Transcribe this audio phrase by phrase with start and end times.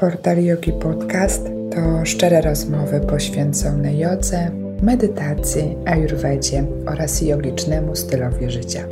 [0.00, 1.42] Portal Yogi Podcast
[1.74, 4.50] to szczere rozmowy poświęcone jodze,
[4.82, 8.84] medytacji, ayurvedzie oraz jogicznemu stylowi życia.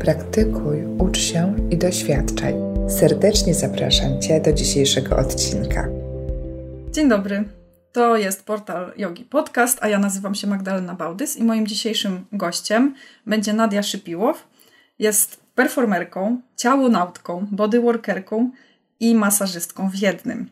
[0.00, 2.54] Praktykuj, ucz się i doświadczaj.
[2.88, 5.88] Serdecznie zapraszam Cię do dzisiejszego odcinka.
[6.92, 7.44] Dzień dobry.
[7.92, 12.94] To jest portal Yogi Podcast, a ja nazywam się Magdalena Bałdys i moim dzisiejszym gościem
[13.26, 14.48] będzie Nadia Szypiłow.
[14.98, 18.50] Jest performerką, ciałonautką, bodyworkerką
[19.00, 20.50] i masażystką w jednym.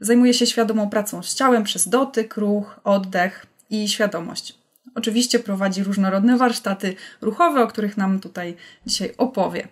[0.00, 4.58] Zajmuje się świadomą pracą z ciałem przez dotyk, ruch, oddech i świadomość.
[4.94, 9.68] Oczywiście prowadzi różnorodne warsztaty ruchowe, o których nam tutaj dzisiaj opowie.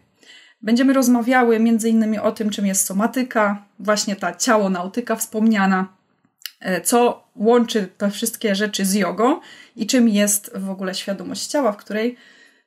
[0.63, 2.19] Będziemy rozmawiały m.in.
[2.19, 5.89] o tym, czym jest somatyka, właśnie ta ciało-nautyka wspomniana,
[6.61, 9.41] e, co łączy te wszystkie rzeczy z jogą
[9.77, 12.17] i czym jest w ogóle świadomość ciała, w której,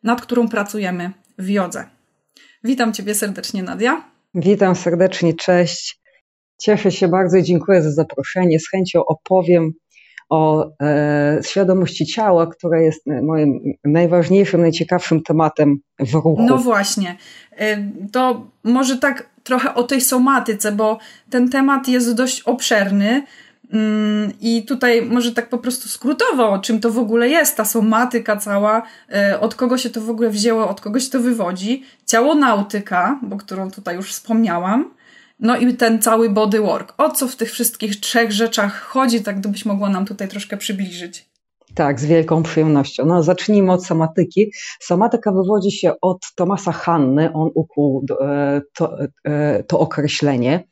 [0.03, 1.85] nad którą pracujemy w jodze.
[2.63, 4.03] Witam Ciebie serdecznie, Nadia.
[4.33, 5.99] Witam serdecznie, cześć.
[6.61, 8.59] Cieszę się bardzo i dziękuję za zaproszenie.
[8.59, 9.71] Z chęcią opowiem
[10.29, 16.37] o e, świadomości ciała, która jest moim najważniejszym, najciekawszym tematem w ruchu.
[16.39, 17.17] No właśnie.
[17.57, 20.97] E, to może tak trochę o tej somatyce, bo
[21.29, 23.23] ten temat jest dość obszerny.
[23.73, 28.37] Mm, I tutaj może tak po prostu skrótowo, czym to w ogóle jest ta somatyka
[28.37, 28.81] cała,
[29.11, 31.83] e, od kogo się to w ogóle wzięło, od kogo się to wywodzi.
[32.05, 34.93] Ciało nautyka, bo którą tutaj już wspomniałam.
[35.39, 36.93] No i ten cały bodywork.
[36.97, 41.29] O co w tych wszystkich trzech rzeczach chodzi, tak gdybyś mogła nam tutaj troszkę przybliżyć.
[41.75, 43.05] Tak, z wielką przyjemnością.
[43.05, 44.51] No, zacznijmy od somatyki.
[44.79, 50.68] Somatyka wywodzi się od Tomasa Hanny, on ukuł e, to, e, to określenie.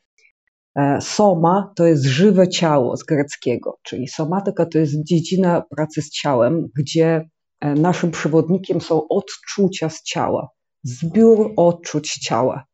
[0.78, 6.10] E, soma to jest żywe ciało z greckiego, czyli somatyka to jest dziedzina pracy z
[6.10, 7.28] ciałem, gdzie
[7.60, 10.48] e, naszym przewodnikiem są odczucia z ciała,
[10.82, 12.64] zbiór odczuć ciała.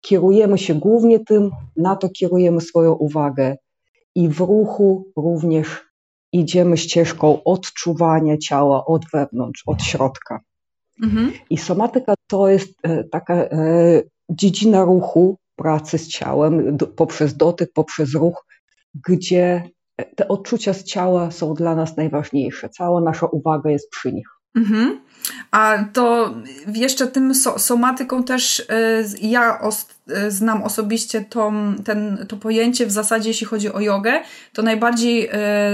[0.00, 3.56] Kierujemy się głównie tym, na to kierujemy swoją uwagę
[4.14, 5.84] i w ruchu również
[6.32, 10.40] idziemy ścieżką odczuwania ciała od wewnątrz, od środka.
[11.02, 11.32] Mhm.
[11.50, 13.48] I somatyka to jest e, taka
[14.30, 18.46] dziedzina ruchu, pracy z ciałem, poprzez dotyk, poprzez ruch,
[19.06, 19.70] gdzie
[20.16, 22.68] te odczucia z ciała są dla nas najważniejsze.
[22.68, 24.26] Cała nasza uwaga jest przy nich.
[24.56, 25.00] Mhm.
[25.50, 26.34] A to
[26.74, 28.64] jeszcze tym so, somatyką też y,
[29.20, 29.60] ja
[30.10, 31.52] y, znam osobiście to,
[31.84, 35.32] ten, to pojęcie w zasadzie, jeśli chodzi o jogę, to najbardziej y,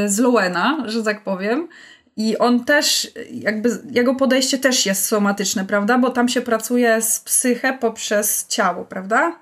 [0.09, 1.69] z Lowena, że tak powiem.
[2.17, 5.99] I on też, jakby jego podejście też jest somatyczne, prawda?
[5.99, 9.42] Bo tam się pracuje z psychę poprzez ciało, prawda?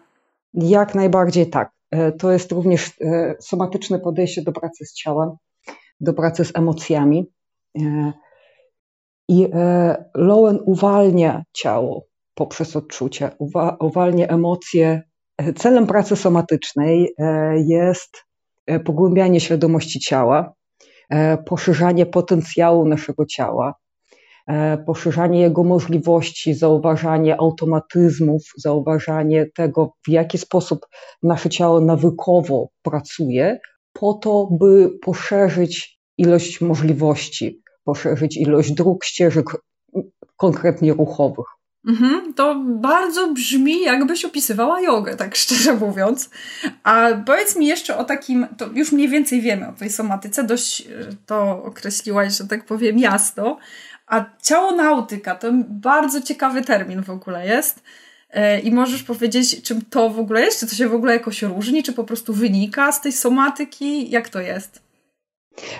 [0.54, 1.70] Jak najbardziej tak.
[1.90, 5.30] E, to jest również e, somatyczne podejście do pracy z ciałem,
[6.00, 7.26] do pracy z emocjami.
[7.80, 8.12] E,
[9.28, 9.48] I
[10.14, 13.30] Lowen uwalnia ciało poprzez odczucie,
[13.80, 15.02] uwalnia emocje.
[15.56, 17.14] Celem pracy somatycznej
[17.56, 18.24] jest
[18.84, 20.52] pogłębianie świadomości ciała,
[21.46, 23.74] poszerzanie potencjału naszego ciała,
[24.86, 30.86] poszerzanie jego możliwości, zauważanie automatyzmów, zauważanie tego, w jaki sposób
[31.22, 33.58] nasze ciało nawykowo pracuje,
[33.92, 39.46] po to, by poszerzyć ilość możliwości, poszerzyć ilość dróg, ścieżek
[40.36, 41.46] konkretnie ruchowych.
[41.88, 46.30] Mhm, to bardzo brzmi, jakbyś opisywała jogę, tak szczerze mówiąc.
[46.82, 50.80] A powiedz mi jeszcze o takim, to już mniej więcej wiemy o tej somatyce, dość
[50.80, 50.86] e,
[51.26, 53.58] to określiłaś, że tak powiem, jasno,
[54.10, 57.82] a ciało nautyka to bardzo ciekawy termin w ogóle jest.
[58.30, 60.60] E, I możesz powiedzieć, czym to w ogóle jest?
[60.60, 61.82] Czy to się w ogóle jakoś różni?
[61.82, 64.10] Czy po prostu wynika z tej somatyki?
[64.10, 64.82] Jak to jest?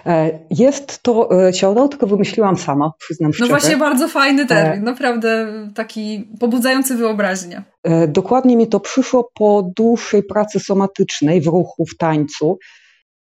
[0.07, 3.53] E, jest to, e, ciało nautyka wymyśliłam sama, przyznam szczerze.
[3.53, 7.63] No właśnie, bardzo fajny termin, naprawdę taki pobudzający wyobraźnię.
[8.09, 12.59] Dokładnie mi to przyszło po dłuższej pracy somatycznej w ruchu, w tańcu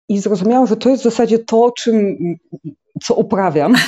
[0.09, 2.17] i zrozumiałam, że to jest w zasadzie to, czym
[3.03, 3.75] co uprawiam.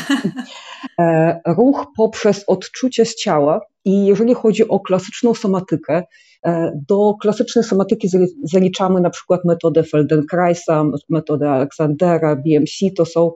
[0.99, 6.03] E, ruch poprzez odczucie z ciała i jeżeli chodzi o klasyczną somatykę,
[6.45, 8.09] e, do klasycznej somatyki
[8.43, 12.95] zaliczamy na przykład metodę Feldenkraisa, metodę Aleksandera, BMC.
[12.97, 13.31] To są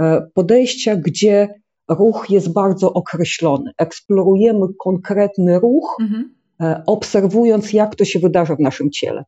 [0.00, 1.48] e, podejścia, gdzie
[1.88, 3.70] ruch jest bardzo określony.
[3.78, 6.32] Eksplorujemy konkretny ruch, mhm.
[6.86, 9.24] obserwując, jak to się wydarza w naszym ciele.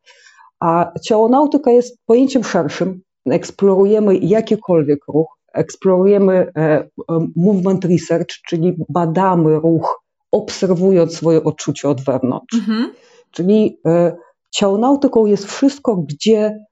[0.61, 3.00] A ciałonautyka jest pojęciem szerszym.
[3.26, 6.88] Eksplorujemy jakikolwiek ruch, eksplorujemy e, e,
[7.37, 12.55] movement research, czyli badamy ruch, obserwując swoje odczucie od wewnątrz.
[12.55, 12.93] Mhm.
[13.31, 14.17] Czyli e,
[14.50, 16.67] ciałonautyką jest wszystko, gdzie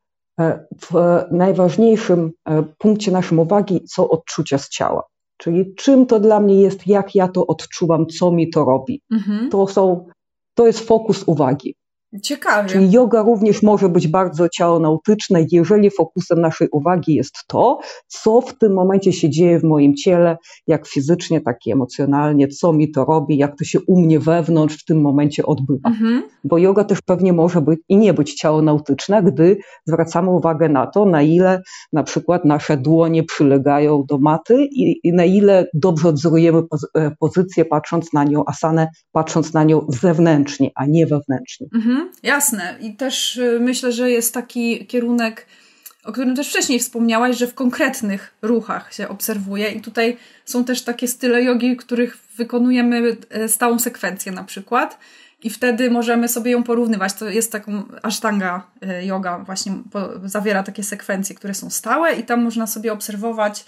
[0.81, 2.32] w najważniejszym
[2.78, 5.02] punkcie naszej uwagi są odczucia z ciała.
[5.36, 9.02] Czyli czym to dla mnie jest, jak ja to odczuwam, co mi to robi.
[9.12, 9.50] Mhm.
[9.50, 10.06] To, są,
[10.54, 11.75] to jest fokus uwagi.
[12.22, 12.69] Ciekawie.
[12.69, 18.58] Czyli yoga również może być bardzo ciałonautyczna, jeżeli fokusem naszej uwagi jest to, co w
[18.58, 23.05] tym momencie się dzieje w moim ciele, jak fizycznie, tak i emocjonalnie, co mi to
[23.05, 25.88] robi, jak to się u mnie wewnątrz w tym momencie odbywa.
[25.88, 26.22] Mhm.
[26.44, 29.56] Bo yoga też pewnie może być i nie być ciałonautyczna, gdy
[29.87, 31.62] zwracamy uwagę na to, na ile
[31.93, 36.62] na przykład nasze dłonie przylegają do maty i, i na ile dobrze odzorujemy
[36.94, 41.67] e, pozycję, patrząc na nią, asanę, patrząc na nią zewnętrznie, a nie wewnętrznie.
[41.75, 42.76] Mhm jasne.
[42.80, 45.46] I też y, myślę, że jest taki kierunek,
[46.04, 49.70] o którym też wcześniej wspomniałaś, że w konkretnych ruchach się obserwuje.
[49.70, 54.98] I tutaj są też takie style jogi, których wykonujemy e, stałą sekwencję na przykład.
[55.42, 57.12] I wtedy możemy sobie ją porównywać.
[57.12, 59.72] To jest taką ashtanga e, yoga, właśnie
[60.24, 63.64] zawiera takie sekwencje, które są stałe, i tam można sobie obserwować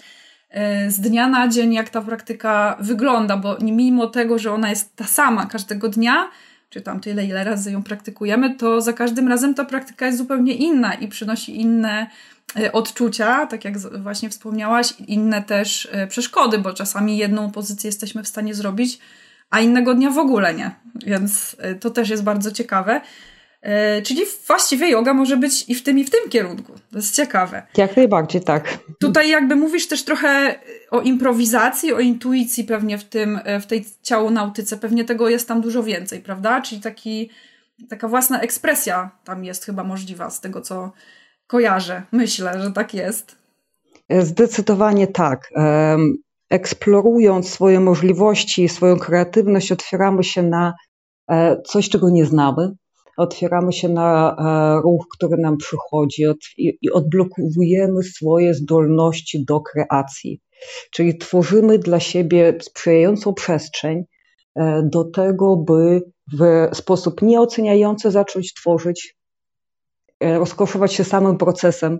[0.87, 5.03] z dnia na dzień, jak ta praktyka wygląda, bo mimo tego, że ona jest ta
[5.03, 6.29] sama każdego dnia,
[6.69, 10.53] czy tam tyle, ile razy ją praktykujemy, to za każdym razem ta praktyka jest zupełnie
[10.53, 12.07] inna i przynosi inne
[12.59, 18.23] e, odczucia, tak jak właśnie wspomniałaś, inne też e, przeszkody, bo czasami jedną pozycję jesteśmy
[18.23, 18.99] w stanie zrobić,
[19.49, 20.71] a innego dnia w ogóle nie.
[21.05, 23.01] Więc e, to też jest bardzo ciekawe.
[23.67, 26.73] E, czyli właściwie yoga może być i w tym, i w tym kierunku.
[26.91, 27.67] To jest ciekawe.
[27.77, 28.77] Jak najbardziej, tak.
[28.99, 30.59] Tutaj jakby mówisz też trochę
[30.91, 34.77] o improwizacji, o intuicji pewnie w tym, e, w tej ciałonautyce.
[34.77, 36.61] Pewnie tego jest tam dużo więcej, prawda?
[36.61, 37.29] Czyli taki,
[37.89, 40.91] taka własna ekspresja tam jest chyba możliwa z tego, co
[41.47, 42.01] kojarzę.
[42.11, 43.35] Myślę, że tak jest.
[44.19, 45.49] Zdecydowanie tak.
[46.49, 50.73] Eksplorując swoje możliwości, swoją kreatywność, otwieramy się na
[51.31, 52.71] e, coś, czego nie znamy,
[53.17, 56.23] otwieramy się na e, ruch, który nam przychodzi
[56.57, 60.41] i odblokowujemy swoje zdolności do kreacji.
[60.91, 64.03] Czyli tworzymy dla siebie sprzyjającą przestrzeń
[64.55, 66.01] e, do tego, by
[66.39, 69.15] w sposób nieoceniający zacząć tworzyć,
[70.19, 71.99] e, rozkoszować się samym procesem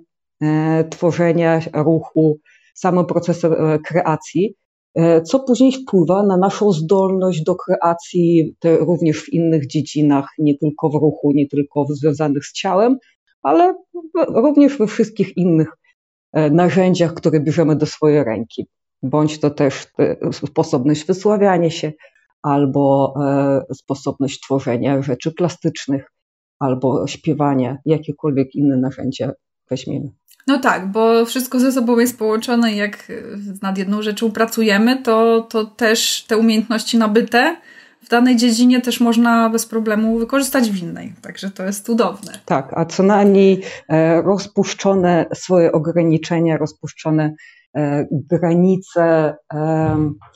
[0.90, 2.38] tworzenia ruchu,
[2.74, 3.54] samym procesem
[3.86, 4.56] kreacji,
[5.24, 10.94] co później wpływa na naszą zdolność do kreacji również w innych dziedzinach, nie tylko w
[10.94, 12.98] ruchu, nie tylko związanych z ciałem,
[13.44, 13.76] ale
[14.16, 15.68] również we wszystkich innych
[16.34, 18.68] e, narzędziach, które bierzemy do swojej ręki.
[19.04, 21.92] Bądź to też e, sposobność wysławiania się,
[22.42, 23.14] albo
[23.74, 26.12] sposobność tworzenia rzeczy plastycznych,
[26.60, 29.32] albo śpiewania, jakiekolwiek inne narzędzia
[29.70, 30.10] weźmiemy.
[30.48, 33.12] No tak, bo wszystko ze sobą jest połączone i jak
[33.62, 37.56] nad jedną rzeczą pracujemy, to, to też te umiejętności nabyte
[38.08, 41.14] w danej dziedzinie też można bez problemu wykorzystać w innej.
[41.22, 42.40] Także to jest cudowne.
[42.46, 47.34] Tak, a co najmniej e, rozpuszczone swoje ograniczenia, rozpuszczone
[47.76, 49.36] e, granice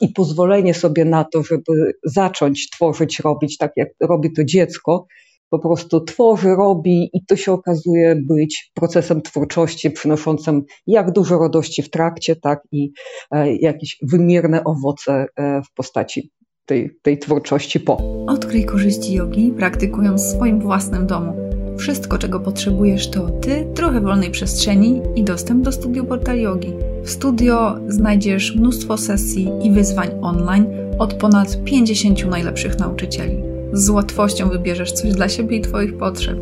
[0.00, 5.06] i pozwolenie sobie na to, żeby zacząć tworzyć, robić tak, jak robi to dziecko,
[5.52, 11.82] po prostu tworzy, robi i to się okazuje być procesem twórczości przynoszącym jak dużo radości
[11.82, 12.92] w trakcie, tak i
[13.30, 16.30] e, jakieś wymierne owoce e, w postaci
[16.66, 17.96] tej, tej twórczości po.
[18.26, 21.32] Odkryj korzyści jogi, praktykując w swoim własnym domu.
[21.78, 26.72] Wszystko, czego potrzebujesz, to ty, trochę wolnej przestrzeni i dostęp do studio Portal Yogi.
[27.02, 30.66] W studio znajdziesz mnóstwo sesji i wyzwań online
[30.98, 36.38] od ponad 50 najlepszych nauczycieli z łatwością wybierzesz coś dla siebie i Twoich potrzeb.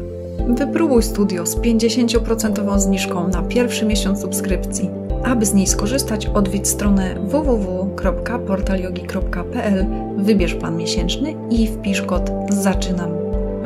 [0.48, 4.90] Wypróbuj studio z 50% zniżką na pierwszy miesiąc subskrypcji.
[5.24, 13.10] Aby z niej skorzystać, odwiedź stronę www.portalyogi.pl, wybierz plan miesięczny i wpisz kod ZAczynam.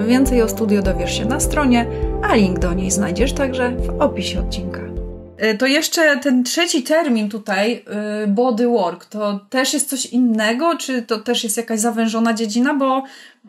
[0.09, 1.87] Więcej o studio dowiesz się na stronie,
[2.23, 4.94] a link do niej znajdziesz także w opisie odcinka.
[5.37, 10.77] E, to jeszcze ten trzeci termin tutaj, e, body work, to też jest coś innego,
[10.77, 12.75] czy to też jest jakaś zawężona dziedzina?
[12.75, 13.03] Bo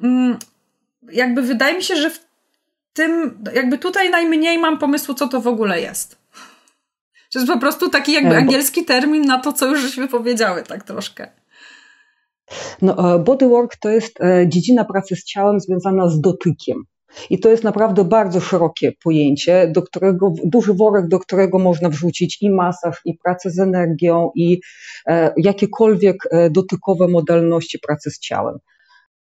[0.04, 0.38] mm,
[1.12, 2.20] jakby wydaje mi się, że w
[2.94, 6.18] tym, jakby tutaj najmniej mam pomysłu, co to w ogóle jest.
[7.34, 10.64] To jest po prostu taki jakby e, angielski termin na to, co już żeśmy powiedziały,
[10.64, 11.30] tak troszkę.
[12.82, 16.84] No, bodywork to jest dziedzina pracy z ciałem związana z dotykiem.
[17.30, 22.38] I to jest naprawdę bardzo szerokie pojęcie, do którego, duży worek, do którego można wrzucić
[22.42, 24.60] i masaż, i pracę z energią, i
[25.08, 28.56] e, jakiekolwiek e, dotykowe modalności pracy z ciałem.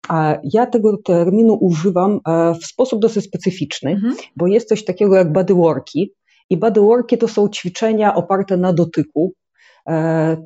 [0.08, 4.14] A ja tego terminu używam e, w sposób dosyć specyficzny, mhm.
[4.37, 6.14] bo jest coś takiego jak bodyworki.
[6.50, 9.32] I bodyworki to są ćwiczenia oparte na dotyku,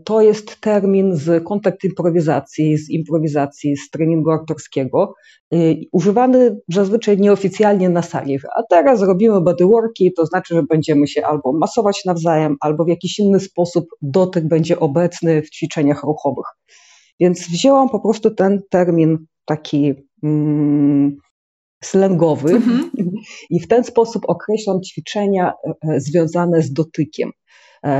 [0.05, 5.15] to jest termin z kontakt improwizacji, z improwizacji, z treningu aktorskiego,
[5.53, 5.57] e,
[5.93, 8.39] używany zazwyczaj nieoficjalnie na sali.
[8.57, 13.19] A teraz robimy bodyworki, to znaczy, że będziemy się albo masować nawzajem, albo w jakiś
[13.19, 16.47] inny sposób dotyk będzie obecny w ćwiczeniach ruchowych.
[17.21, 21.17] Więc wzięłam po prostu ten termin taki mm,
[21.85, 22.91] slangowy mhm.
[23.51, 25.53] i w ten sposób określam ćwiczenia
[25.97, 27.31] związane z dotykiem.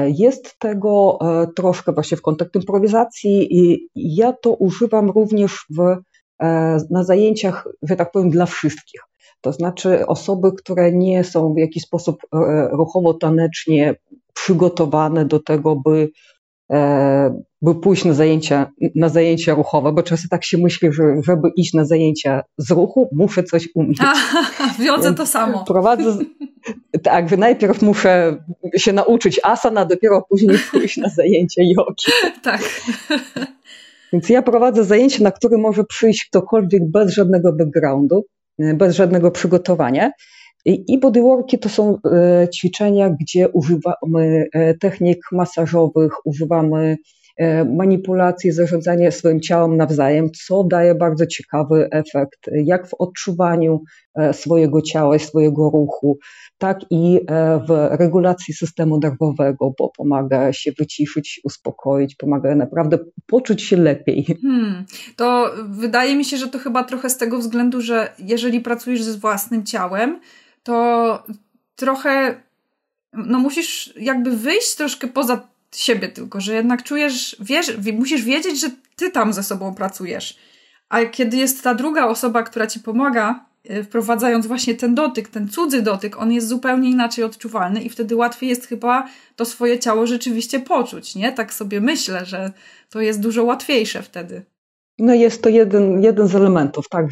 [0.07, 1.19] Jest tego
[1.57, 5.97] troszkę właśnie w kontekście improwizacji i ja to używam również w,
[6.91, 9.01] na zajęciach, że tak powiem, dla wszystkich.
[9.41, 12.17] To znaczy osoby, które nie są w jakiś sposób
[12.73, 13.95] ruchowo-tanecznie
[14.35, 16.36] przygotowane do tego, by E,
[17.63, 21.75] by pójść na zajęcia, na zajęcia ruchowe, bo czasem tak się myśli, że żeby iść
[21.75, 23.99] na zajęcia z ruchu, muszę coś umieć.
[24.01, 24.43] Aha,
[25.17, 25.65] to samo.
[25.65, 26.17] Prowadzę,
[27.03, 28.37] tak, najpierw muszę
[28.77, 32.33] się nauczyć asana, dopiero później pójść na zajęcia jogi.
[32.43, 32.63] Tak.
[34.13, 38.25] Więc ja prowadzę zajęcia, na które może przyjść ktokolwiek bez żadnego backgroundu,
[38.59, 40.11] bez żadnego przygotowania.
[40.67, 46.97] I bodyworki to są e, ćwiczenia, gdzie używamy e, technik masażowych, używamy
[47.37, 53.81] e, manipulacji, zarządzania swoim ciałem nawzajem, co daje bardzo ciekawy efekt, jak w odczuwaniu
[54.33, 56.19] swojego ciała i swojego ruchu,
[56.59, 57.21] tak i
[57.69, 64.27] w regulacji systemu nerwowego, bo pomaga się wyciszyć, uspokoić, pomaga naprawdę poczuć się lepiej.
[64.43, 64.85] Hmm,
[65.17, 69.19] to wydaje mi się, że to chyba trochę z tego względu, że jeżeli pracujesz ze
[69.19, 70.21] własnym ciałem,
[70.67, 71.23] to
[71.77, 72.41] trochę
[73.13, 78.71] no musisz jakby wyjść troszkę poza siebie tylko, że jednak czujesz, wiesz, musisz wiedzieć, że
[78.97, 80.39] ty tam ze sobą pracujesz.
[80.89, 85.49] A kiedy jest ta druga osoba, która ci pomaga, y, wprowadzając właśnie ten dotyk, ten
[85.49, 90.07] cudzy dotyk, on jest zupełnie inaczej odczuwalny i wtedy łatwiej jest chyba to swoje ciało
[90.07, 91.33] rzeczywiście poczuć, nie?
[91.33, 92.53] Tak sobie myślę, że
[92.91, 94.43] to jest dużo łatwiejsze wtedy.
[94.99, 97.07] No jest to jeden, jeden z elementów, tak.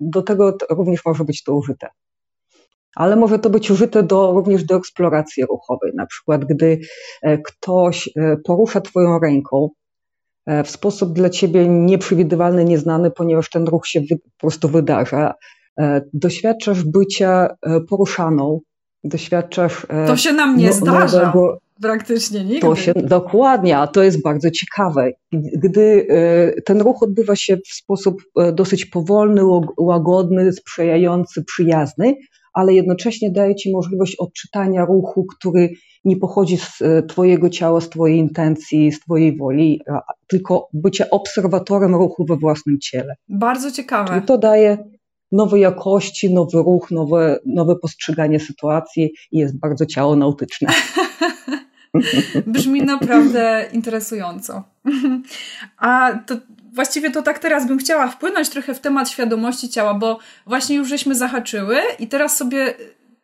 [0.00, 1.88] Do tego również może być to użyte
[2.96, 5.92] ale może to być użyte do, również do eksploracji ruchowej.
[5.94, 6.80] Na przykład, gdy
[7.22, 9.68] e, ktoś e, porusza Twoją ręką
[10.46, 15.34] e, w sposób dla Ciebie nieprzewidywalny, nieznany, ponieważ ten ruch się po prostu wydarza,
[16.12, 17.48] doświadczasz bycia
[17.88, 18.60] poruszaną,
[19.04, 19.86] doświadczasz.
[20.06, 21.18] To się nam nie no, zdarza.
[21.18, 22.60] Nowego, praktycznie nigdy.
[22.60, 25.10] To się, dokładnie, a to jest bardzo ciekawe.
[25.32, 26.06] Gdy
[26.64, 29.42] ten ruch odbywa się w sposób dosyć powolny,
[29.76, 32.14] łagodny, sprzyjający, przyjazny,
[32.52, 35.70] ale jednocześnie daje Ci możliwość odczytania ruchu, który
[36.04, 39.80] nie pochodzi z e, Twojego ciała, z Twojej intencji, z Twojej woli,
[40.28, 43.14] tylko bycia obserwatorem ruchu we własnym ciele.
[43.28, 44.18] Bardzo ciekawe.
[44.18, 44.78] I to daje
[45.32, 50.68] nowe jakości, nowy ruch, nowe, nowe postrzeganie sytuacji i jest bardzo ciało nautyczne.
[52.46, 54.62] Brzmi naprawdę interesująco.
[55.78, 56.36] A to
[56.72, 60.88] właściwie to tak teraz bym chciała wpłynąć trochę w temat świadomości ciała, bo właśnie już
[60.88, 62.74] żeśmy zahaczyły i teraz sobie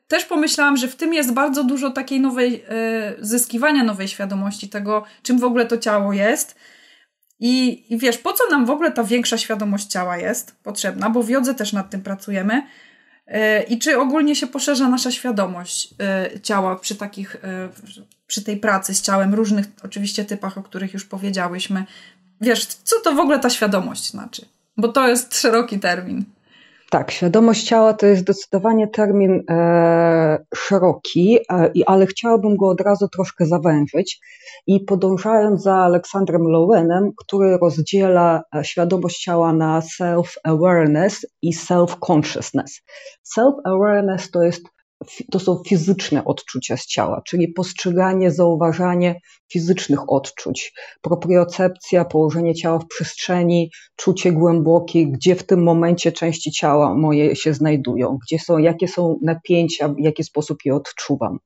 [0.09, 5.05] też pomyślałam, że w tym jest bardzo dużo takiej nowej, e, zyskiwania nowej świadomości tego,
[5.23, 6.57] czym w ogóle to ciało jest.
[7.41, 11.23] I, I wiesz, po co nam w ogóle ta większa świadomość ciała jest potrzebna, bo
[11.23, 12.63] w jodze też nad tym pracujemy.
[13.27, 17.37] E, I czy ogólnie się poszerza nasza świadomość e, ciała przy takich,
[18.27, 21.85] przy tej pracy z ciałem, różnych oczywiście typach, o których już powiedziałyśmy
[22.41, 24.47] wiesz, co to w ogóle ta świadomość znaczy?
[24.77, 26.25] Bo to jest szeroki termin.
[26.91, 33.09] Tak, świadomość ciała to jest zdecydowanie termin e, szeroki, e, ale chciałabym go od razu
[33.09, 34.21] troszkę zawężyć.
[34.67, 42.83] I podążając za Aleksandrem Lowenem, który rozdziela e, świadomość ciała na self-awareness i self-consciousness.
[43.39, 44.74] Self-awareness to jest
[45.31, 49.21] to są fizyczne odczucia z ciała, czyli postrzeganie, zauważanie
[49.53, 56.95] fizycznych odczuć, propriocepcja, położenie ciała w przestrzeni, czucie głębokie, gdzie w tym momencie części ciała
[56.95, 61.39] moje się znajdują, gdzie są, jakie są napięcia, w jaki sposób je odczuwam.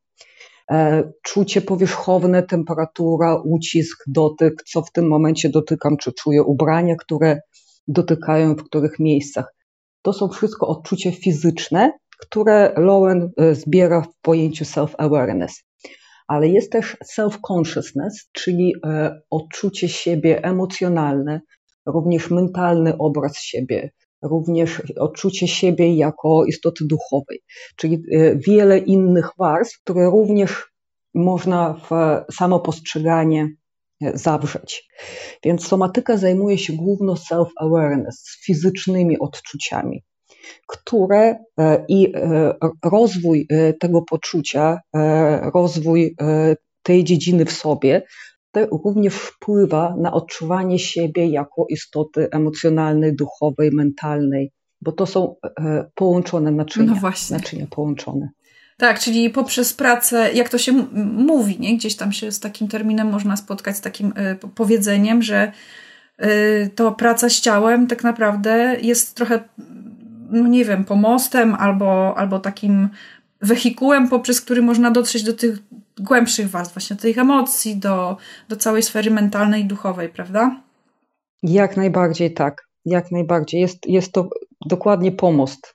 [0.70, 7.40] E, czucie powierzchowne, temperatura, ucisk, dotyk, co w tym momencie dotykam, czy czuję ubrania, które
[7.88, 9.54] dotykają w których miejscach.
[10.02, 15.64] To są wszystko odczucia fizyczne, które Lowen e, zbiera w pojęciu self-awareness.
[16.28, 21.40] Ale jest też self-consciousness, czyli e, odczucie siebie emocjonalne,
[21.86, 23.90] również mentalny obraz siebie,
[24.22, 27.42] również odczucie siebie jako istoty duchowej,
[27.76, 30.66] czyli e, wiele innych warstw, które również
[31.14, 31.90] można w
[32.34, 33.48] samo postrzeganie
[34.14, 34.88] zawrzeć.
[35.44, 40.04] Więc somatyka zajmuje się głównie self-awareness, fizycznymi odczuciami
[40.66, 44.80] które e, i e, rozwój e, tego poczucia,
[45.54, 46.16] rozwój
[46.82, 48.02] tej dziedziny w sobie,
[48.56, 55.36] również wpływa na odczuwanie siebie jako istoty emocjonalnej, duchowej, mentalnej, bo to są
[55.94, 56.86] połączone naczynia.
[56.86, 57.36] No właśnie.
[57.36, 58.28] Naczynia połączone.
[58.76, 60.72] Tak, czyli poprzez pracę, jak to się
[61.12, 61.76] mówi, nie?
[61.76, 64.12] gdzieś tam się z takim terminem można spotkać, z takim
[64.54, 65.52] powiedzeniem, że
[66.74, 69.40] to praca z ciałem tak naprawdę jest trochę
[70.30, 72.88] no nie wiem, pomostem albo, albo takim
[73.40, 75.58] wehikułem, poprzez który można dotrzeć do tych
[76.00, 78.16] głębszych warstw, właśnie do tych emocji, do,
[78.48, 80.62] do całej sfery mentalnej i duchowej, prawda?
[81.42, 82.68] Jak najbardziej tak.
[82.84, 83.60] Jak najbardziej.
[83.60, 84.28] Jest, jest to
[84.66, 85.74] dokładnie pomost.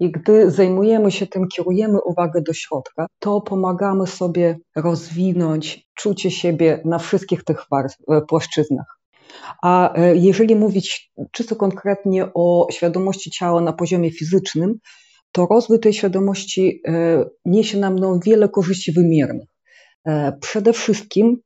[0.00, 6.80] I gdy zajmujemy się tym, kierujemy uwagę do środka, to pomagamy sobie rozwinąć czucie siebie
[6.84, 7.66] na wszystkich tych
[8.08, 9.01] e, płaszczyznach.
[9.62, 14.74] A e, jeżeli mówić czysto konkretnie o świadomości ciała na poziomie fizycznym,
[15.32, 19.48] to rozwój tej świadomości e, niesie nam no, wiele korzyści wymiernych.
[20.40, 21.36] Przede wszystkim,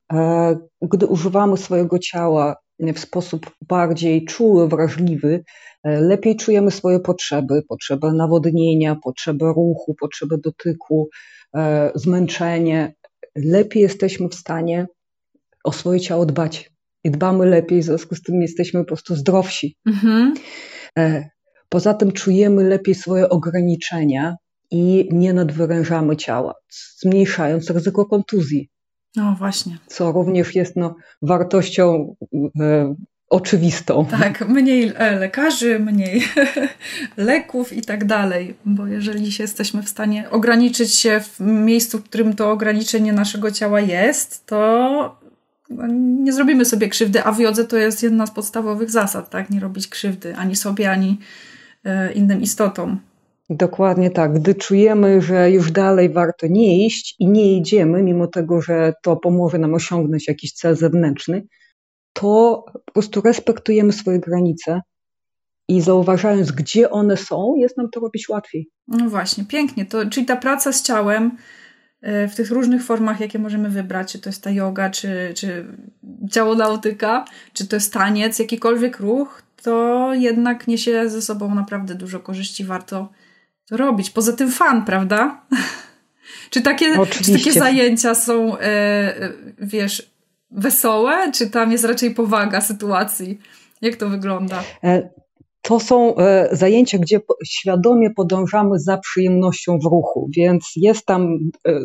[0.81, 5.43] gdy używamy swojego ciała w sposób bardziej czuły, wrażliwy,
[5.83, 11.09] e, lepiej czujemy swoje potrzeby, potrzebę nawodnienia, potrzebę ruchu, potrzebę dotyku,
[11.55, 12.95] e, zmęczenie.
[13.35, 14.87] Lepiej jesteśmy w stanie
[15.63, 16.71] o swoje ciało dbać
[17.07, 19.75] i dbamy lepiej, w związku z tym jesteśmy po prostu zdrowsi.
[19.85, 20.33] Mhm.
[20.97, 21.29] E,
[21.69, 24.35] poza tym czujemy lepiej swoje ograniczenia
[24.71, 26.53] i nie nadwyrężamy ciała,
[26.99, 28.69] zmniejszając ryzyko kontuzji.
[29.15, 29.77] No właśnie.
[29.87, 32.15] Co również jest no, wartością
[32.59, 32.95] e,
[33.29, 34.05] oczywistą.
[34.05, 36.23] Tak, mniej e, lekarzy, mniej
[37.17, 42.03] leków i tak dalej, bo jeżeli się jesteśmy w stanie ograniczyć się w miejscu, w
[42.03, 45.26] którym to ograniczenie naszego ciała jest, to
[45.89, 49.49] nie zrobimy sobie krzywdy, a w jodze to jest jedna z podstawowych zasad, tak?
[49.49, 51.19] Nie robić krzywdy ani sobie, ani
[51.85, 52.99] e, innym istotom.
[53.49, 54.33] Dokładnie tak.
[54.33, 59.15] Gdy czujemy, że już dalej warto nie iść i nie idziemy, mimo tego, że to
[59.15, 61.47] pomoże nam osiągnąć jakiś cel zewnętrzny,
[62.13, 64.81] to po prostu respektujemy swoje granice
[65.67, 68.69] i zauważając, gdzie one są, jest nam to robić łatwiej.
[68.87, 69.85] No właśnie, pięknie.
[69.85, 71.37] To, czyli ta praca z ciałem
[72.01, 75.65] w tych różnych formach, jakie możemy wybrać, czy to jest ta yoga, czy, czy
[76.57, 82.65] nautyka, czy to jest taniec, jakikolwiek ruch, to jednak niesie ze sobą naprawdę dużo korzyści.
[82.65, 83.09] Warto
[83.69, 84.09] to robić.
[84.09, 85.41] Poza tym fan, prawda?
[86.49, 89.13] czy, takie, czy takie zajęcia są, e,
[89.59, 90.11] wiesz,
[90.51, 93.39] wesołe, czy tam jest raczej powaga sytuacji?
[93.81, 94.63] Jak to wygląda?
[94.83, 95.09] E,
[95.67, 101.37] to są e, zajęcia, gdzie świadomie podążamy za przyjemnością w ruchu, więc jest tam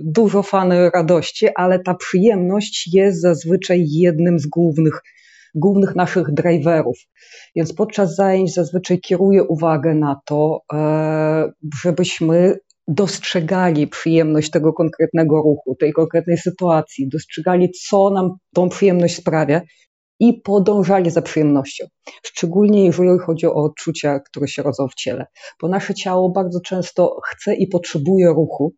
[0.04, 5.02] dużo fany radości, ale ta przyjemność jest zazwyczaj jednym z głównych
[5.54, 6.98] głównych naszych driverów.
[7.56, 12.56] Więc podczas zajęć zazwyczaj kieruję uwagę na to, e, żebyśmy
[12.88, 19.60] dostrzegali przyjemność tego konkretnego ruchu, tej konkretnej sytuacji, dostrzegali, co nam tą przyjemność sprawia
[20.22, 21.84] i podążali za przyjemnością.
[22.22, 25.26] Szczególnie jeżeli chodzi o odczucia, które się rodzą w ciele,
[25.62, 28.74] bo nasze ciało bardzo często chce i potrzebuje ruchu,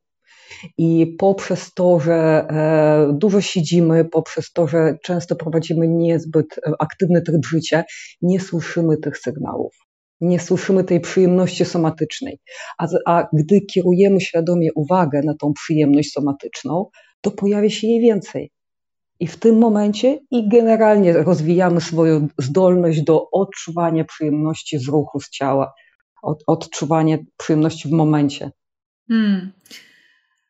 [0.78, 7.22] i poprzez to, że e, dużo siedzimy, poprzez to, że często prowadzimy niezbyt e, aktywny
[7.22, 7.84] tryb życia,
[8.22, 9.72] nie słyszymy tych sygnałów.
[10.20, 12.38] Nie słyszymy tej przyjemności somatycznej.
[12.78, 16.86] A, a gdy kierujemy świadomie uwagę na tą przyjemność somatyczną,
[17.20, 18.50] to pojawia się jej więcej.
[19.20, 25.30] I w tym momencie i generalnie rozwijamy swoją zdolność do odczuwania przyjemności z ruchu, z
[25.30, 25.72] ciała,
[26.22, 28.50] od, odczuwania przyjemności w momencie.
[29.08, 29.52] Hmm.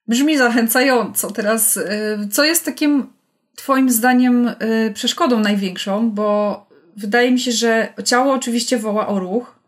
[0.09, 1.31] Brzmi zachęcająco.
[1.31, 3.13] Teraz, y, co jest takim
[3.57, 6.11] Twoim zdaniem y, przeszkodą największą?
[6.11, 9.59] Bo wydaje mi się, że ciało oczywiście woła o ruch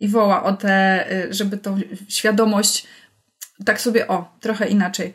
[0.00, 2.86] i woła o te, y, żeby tą świadomość,
[3.64, 5.14] tak sobie, o, trochę inaczej.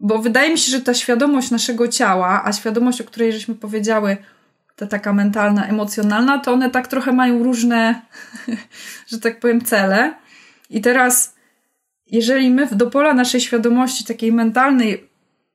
[0.00, 4.16] Bo wydaje mi się, że ta świadomość naszego ciała, a świadomość, o której żeśmy powiedziały,
[4.76, 8.02] ta taka mentalna, emocjonalna, to one tak trochę mają różne,
[9.10, 10.14] że tak powiem, cele.
[10.70, 11.34] I teraz
[12.06, 15.10] jeżeli my do pola naszej świadomości takiej mentalnej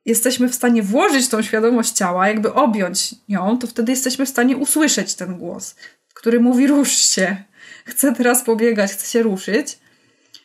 [0.05, 4.57] jesteśmy w stanie włożyć tą świadomość ciała, jakby objąć ją, to wtedy jesteśmy w stanie
[4.57, 5.75] usłyszeć ten głos,
[6.13, 7.35] który mówi rusz się,
[7.85, 9.84] chcę teraz pobiegać, chcę się ruszyć.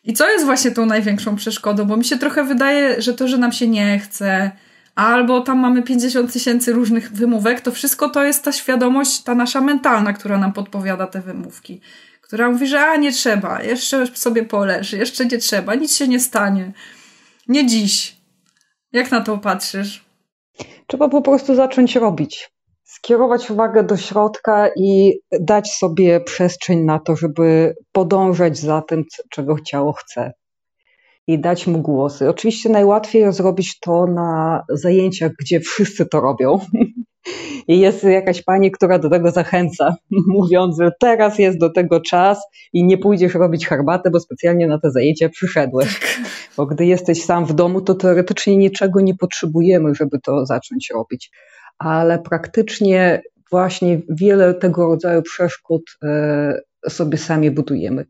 [0.04, 1.84] I co jest właśnie tą największą przeszkodą?
[1.84, 4.50] Bo mi się trochę wydaje, że to, że nam się nie chce,
[4.94, 9.60] albo tam mamy 50 tysięcy różnych wymówek, to wszystko to jest ta świadomość, ta nasza
[9.60, 11.80] mentalna, która nam podpowiada te wymówki
[12.30, 16.20] która mówi, że a nie trzeba, jeszcze sobie poleży, jeszcze nie trzeba, nic się nie
[16.20, 16.72] stanie.
[17.48, 18.16] Nie dziś.
[18.92, 20.04] Jak na to patrzysz?
[20.86, 22.50] Trzeba po prostu zacząć robić.
[22.90, 29.57] Skierować uwagę do środka i dać sobie przestrzeń na to, żeby podążać za tym, czego
[29.61, 30.33] ciało chce.
[31.26, 32.29] I dać mu głosy.
[32.29, 36.59] Oczywiście najłatwiej zrobić to na zajęciach, gdzie wszyscy to robią.
[37.68, 39.94] I jest jakaś pani, która do tego zachęca,
[40.35, 44.79] mówiąc, że teraz jest do tego czas i nie pójdziesz robić herbatę, bo specjalnie na
[44.79, 46.00] te zajęcia przyszedłeś.
[46.00, 46.20] Tak.
[46.57, 51.31] Bo gdy jesteś sam w domu, to teoretycznie niczego nie potrzebujemy, żeby to zacząć robić.
[51.81, 58.05] Ale praktycznie właśnie wiele tego rodzaju przeszkód e, sobie sami budujemy.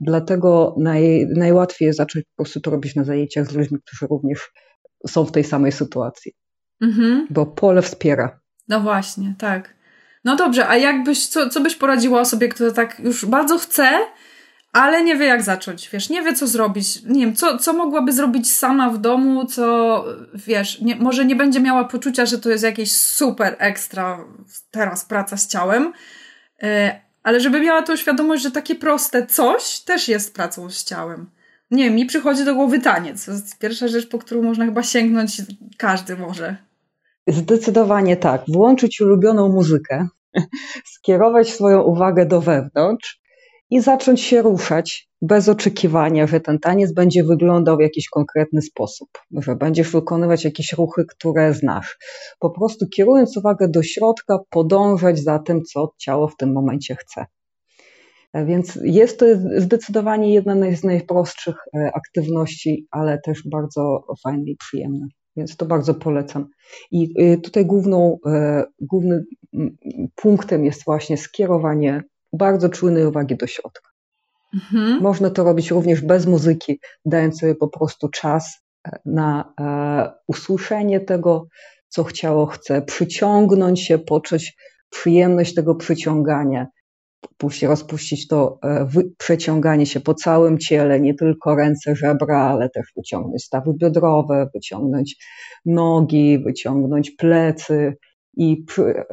[0.00, 4.50] Dlatego naj, najłatwiej jest zacząć po prostu to robić na zajęciach z ludźmi, którzy również
[5.08, 6.32] są w tej samej sytuacji.
[6.80, 7.26] Mhm.
[7.30, 8.40] Bo pole wspiera.
[8.68, 9.74] No właśnie, tak.
[10.24, 13.90] No dobrze, a jakbyś, co, co byś poradziła osobie, która tak już bardzo chce,
[14.74, 18.12] ale nie wie jak zacząć, wiesz, nie wie co zrobić, nie wiem, co, co mogłaby
[18.12, 22.64] zrobić sama w domu, co, wiesz, nie, może nie będzie miała poczucia, że to jest
[22.64, 24.24] jakieś super ekstra
[24.70, 25.92] teraz praca z ciałem,
[26.62, 26.68] yy,
[27.22, 31.30] ale żeby miała tą świadomość, że takie proste coś też jest pracą z ciałem.
[31.70, 33.24] Nie wiem, mi przychodzi do głowy taniec.
[33.24, 35.42] To jest pierwsza rzecz, po którą można chyba sięgnąć,
[35.78, 36.56] każdy może.
[37.26, 38.42] Zdecydowanie tak.
[38.48, 40.08] Włączyć ulubioną muzykę,
[40.94, 43.23] skierować swoją uwagę do wewnątrz
[43.70, 49.08] i zacząć się ruszać bez oczekiwania, że ten taniec będzie wyglądał w jakiś konkretny sposób,
[49.30, 51.98] że będziesz wykonywać jakieś ruchy, które znasz.
[52.38, 57.26] Po prostu kierując uwagę do środka, podążać za tym, co ciało w tym momencie chce.
[58.32, 64.56] E, więc jest to zdecydowanie jedna z najprostszych e, aktywności, ale też bardzo fajne i
[64.56, 65.06] przyjemne.
[65.36, 66.48] Więc to bardzo polecam.
[66.90, 69.24] I y, tutaj główną, e, głównym
[70.16, 72.02] punktem jest właśnie skierowanie
[72.36, 73.90] bardzo czujnej uwagi do środka.
[74.54, 75.02] Mhm.
[75.02, 78.64] Można to robić również bez muzyki, dając sobie po prostu czas
[79.04, 79.54] na
[80.26, 81.46] usłyszenie tego,
[81.88, 84.56] co chciało chce, przyciągnąć się, poczuć
[84.90, 86.66] przyjemność tego przyciągania,
[87.36, 92.86] puścić, rozpuścić to e, przeciąganie się po całym ciele, nie tylko ręce, żebra, ale też
[92.96, 95.16] wyciągnąć stawy biodrowe, wyciągnąć
[95.64, 97.96] nogi, wyciągnąć plecy
[98.36, 98.64] i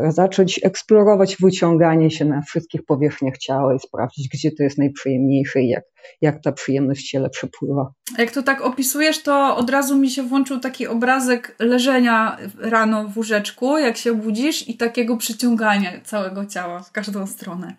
[0.09, 5.69] zacząć eksplorować wyciąganie się na wszystkich powierzchniach ciała i sprawdzić, gdzie to jest najprzyjemniejsze i
[5.69, 5.83] jak,
[6.21, 7.93] jak ta przyjemność ciele przepływa.
[8.17, 13.17] Jak to tak opisujesz, to od razu mi się włączył taki obrazek leżenia rano w
[13.17, 17.75] łóżeczku, jak się budzisz i takiego przyciągania całego ciała w każdą stronę.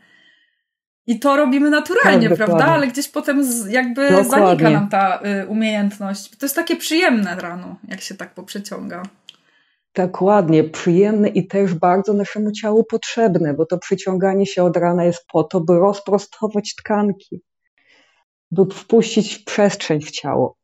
[1.07, 2.67] I to robimy naturalnie, tak, prawda?
[2.67, 4.31] Ale gdzieś potem jakby dokładnie.
[4.31, 6.31] zanika nam ta y, umiejętność.
[6.31, 9.03] To jest takie przyjemne rano, jak się tak poprzeciąga.
[9.95, 15.27] Dokładnie, przyjemne i też bardzo naszemu ciału potrzebne, bo to przyciąganie się od rana jest
[15.33, 17.43] po to, by rozprostować tkanki,
[18.51, 20.57] by wpuścić w przestrzeń w ciało.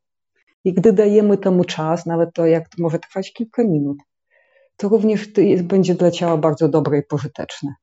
[0.63, 3.97] I gdy dajemy temu czas, nawet to jak to może trwać kilka minut,
[4.77, 5.27] to również
[5.63, 7.73] będzie dla ciała bardzo dobre i pożyteczne.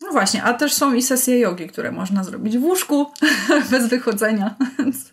[0.00, 3.06] No właśnie, a też są i sesje jogi, które można zrobić w łóżku
[3.70, 4.56] bez wychodzenia.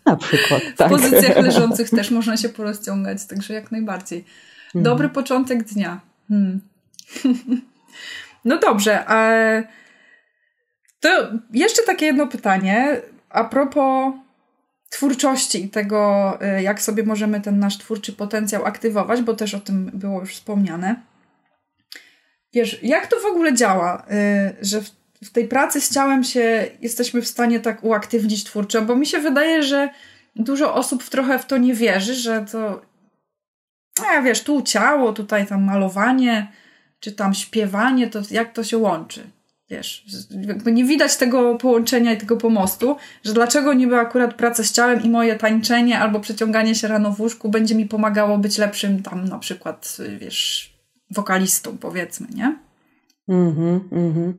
[0.06, 0.88] Na przykład, tak.
[0.88, 4.24] W pozycjach leżących też można się porozciągać, także jak najbardziej.
[4.74, 4.82] Mhm.
[4.82, 6.00] Dobry początek dnia.
[6.28, 6.60] Hmm.
[8.44, 9.32] No dobrze, a
[11.00, 11.08] to
[11.52, 14.14] jeszcze takie jedno pytanie a propos
[14.90, 19.60] twórczości i tego, y, jak sobie możemy ten nasz twórczy potencjał aktywować, bo też o
[19.60, 20.96] tym było już wspomniane.
[22.52, 24.06] Wiesz, jak to w ogóle działa,
[24.60, 24.90] y, że w,
[25.24, 28.82] w tej pracy z ciałem się jesteśmy w stanie tak uaktywnić twórczo?
[28.82, 29.88] Bo mi się wydaje, że
[30.36, 32.82] dużo osób trochę w to nie wierzy, że to,
[34.06, 36.52] a wiesz, tu ciało, tutaj tam malowanie,
[37.00, 39.30] czy tam śpiewanie, to jak to się łączy?
[39.70, 40.04] Wiesz,
[40.46, 45.02] jakby nie widać tego połączenia i tego pomostu, że dlaczego niby akurat praca z ciałem
[45.02, 49.24] i moje tańczenie albo przeciąganie się rano w łóżku będzie mi pomagało być lepszym tam
[49.24, 50.72] na przykład, wiesz,
[51.10, 52.58] wokalistą, powiedzmy, nie?
[53.28, 54.38] Mhm, mhm.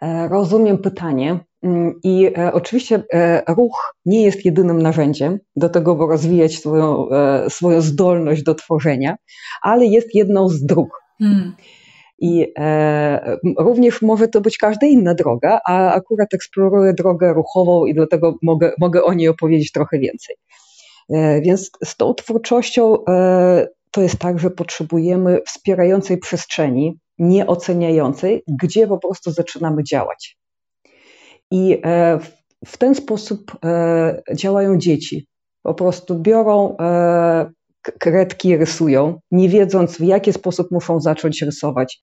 [0.00, 1.38] E, rozumiem pytanie.
[1.62, 7.08] Mm, I e, oczywiście e, ruch nie jest jedynym narzędziem do tego, by rozwijać swoją,
[7.48, 9.16] swoją zdolność do tworzenia,
[9.62, 10.88] ale jest jedną z dróg.
[11.18, 11.56] Hmm.
[12.18, 17.94] I e, również może to być każda inna droga, a akurat eksploruję drogę ruchową i
[17.94, 20.36] dlatego mogę, mogę o niej opowiedzieć trochę więcej.
[21.10, 28.86] E, więc z tą twórczością e, to jest tak, że potrzebujemy wspierającej przestrzeni, nieoceniającej, gdzie
[28.86, 30.38] po prostu zaczynamy działać.
[31.50, 32.18] I e,
[32.66, 35.26] w ten sposób e, działają dzieci.
[35.62, 37.50] Po prostu biorą e,
[37.82, 42.00] kredki, rysują, nie wiedząc w jaki sposób muszą zacząć rysować,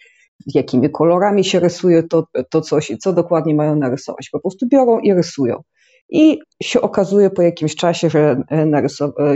[0.56, 4.30] jakimi kolorami się rysuje to, to coś i co dokładnie mają narysować.
[4.32, 5.64] Po prostu biorą i rysują.
[6.10, 8.44] I się okazuje po jakimś czasie, że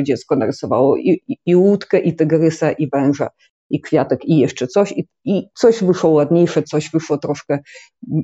[0.03, 3.29] dziecko narysowało i, i, i, łódkę, i tygrysa, i węża,
[3.69, 4.91] i kwiatek, i jeszcze coś.
[4.91, 7.59] I, I, coś wyszło ładniejsze, coś wyszło troszkę,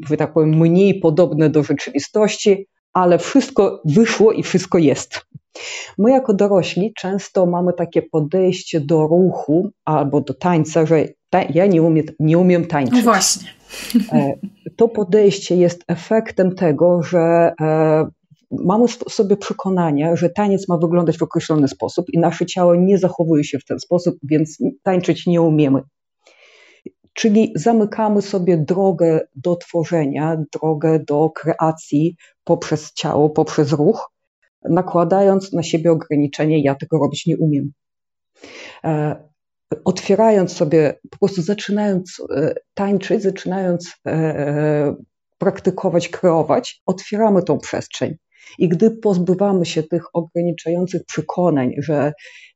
[0.08, 5.26] że tak powiem, mniej podobne do rzeczywistości, ale wszystko wyszło i wszystko jest.
[5.98, 11.66] My jako dorośli często mamy takie podejście do ruchu albo do tańca, że ta, ja
[11.66, 12.96] nie umiem, nie umiem tańczyć.
[12.96, 13.50] No właśnie.
[14.12, 14.34] E,
[14.76, 17.54] to podejście jest efektem tego, że
[18.66, 23.44] mamy sobie przekonanie, że taniec ma wyglądać w określony sposób i nasze ciało nie zachowuje
[23.44, 25.82] się w ten sposób, więc tańczyć nie umiemy.
[27.14, 34.12] Czyli zamykamy sobie drogę do tworzenia, drogę do kreacji poprzez ciało, poprzez ruch,
[34.70, 37.72] nakładając na siebie ograniczenie, ja tego robić nie umiem.
[38.84, 39.16] E,
[39.86, 44.96] otwierając sobie, po prostu zaczynając e, tańczyć, zaczynając e,
[45.38, 48.16] praktykować, kreować, otwieramy tą przestrzeń.
[48.60, 52.14] I gdy pozbywamy się tych ograniczających przekonań, że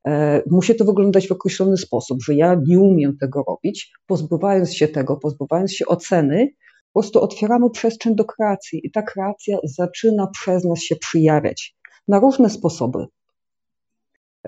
[0.07, 4.87] e, musi to wyglądać w określony sposób, że ja nie umiem tego robić, pozbywając się
[4.87, 6.47] tego, pozbywając się oceny,
[6.93, 11.75] po prostu otwieramy przestrzeń do kreacji i ta kreacja zaczyna przez nas się przyjawiać
[12.07, 13.05] na różne sposoby,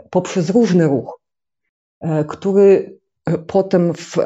[0.09, 1.21] poprzez różny ruch,
[2.01, 2.99] e, który
[3.47, 4.17] potem w,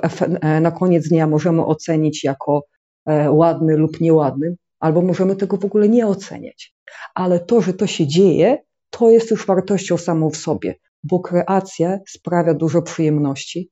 [0.42, 2.64] e, na koniec dnia możemy ocenić jako
[3.06, 6.76] e, ładny lub nieładny, albo możemy tego w ogóle nie oceniać.
[7.16, 8.58] Ale to, że to się dzieje,
[8.90, 13.70] to jest już wartością samą w sobie, bo kreacja sprawia dużo przyjemności,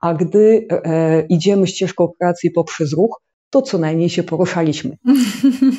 [0.00, 4.96] a gdy e, idziemy ścieżką kreacji poprzez ruch, to co najmniej się poruszaliśmy.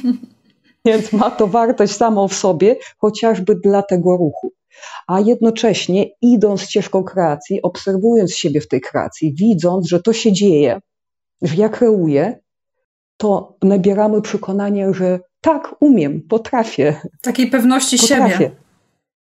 [0.85, 4.53] Więc ma to wartość samą w sobie, chociażby dla tego ruchu.
[5.07, 10.79] A jednocześnie idąc ścieżką kreacji, obserwując siebie w tej kreacji, widząc, że to się dzieje,
[11.41, 12.39] że ja kreuję,
[13.17, 17.01] to nabieramy przekonania, że tak, umiem, potrafię.
[17.21, 18.33] Takiej pewności potrafię.
[18.33, 18.51] siebie.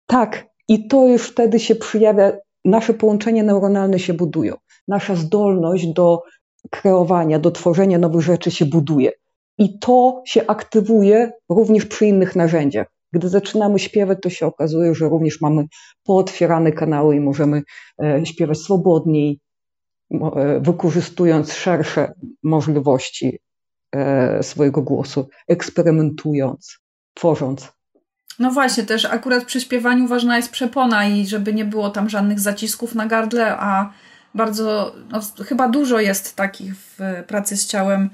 [0.08, 2.32] Tak, i to już wtedy się przyjawia,
[2.66, 4.56] nasze połączenia neuronalne się budują.
[4.88, 6.22] Nasza zdolność do
[6.72, 9.12] kreowania, do tworzenia nowych rzeczy się buduje.
[9.58, 12.88] I to się aktywuje również przy innych narzędziach.
[13.14, 15.66] Gdy zaczynamy śpiewać, to się okazuje, że również mamy
[16.04, 17.62] pootwierane kanały i możemy
[18.04, 19.40] e, śpiewać swobodniej,
[20.12, 22.14] e, wykorzystując szersze
[22.44, 23.40] możliwości
[24.42, 26.80] swojego głosu, eksperymentując,
[27.14, 27.72] tworząc.
[28.40, 32.40] No właśnie, też akurat przy śpiewaniu ważna jest przepona i żeby nie było tam żadnych
[32.40, 33.94] zacisków na gardle, a
[34.36, 38.10] bardzo, no, chyba dużo jest takich w pracy z ciałem